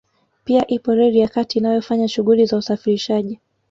Pia 0.43 0.67
ipo 0.67 0.95
reli 0.95 1.19
ya 1.19 1.27
kati 1.27 1.59
inayofanya 1.59 2.07
shughuli 2.07 2.45
za 2.45 2.57
usafirishaji 2.57 3.39